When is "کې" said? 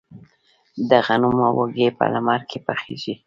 2.49-2.57